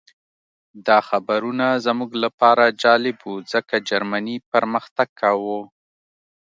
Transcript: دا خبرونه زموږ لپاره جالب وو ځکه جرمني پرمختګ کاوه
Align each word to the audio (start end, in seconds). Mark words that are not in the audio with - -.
دا 0.87 0.97
خبرونه 1.09 1.67
زموږ 1.85 2.11
لپاره 2.23 2.75
جالب 2.81 3.17
وو 3.23 3.35
ځکه 3.53 3.75
جرمني 3.89 4.37
پرمختګ 4.51 5.07
کاوه 5.21 5.59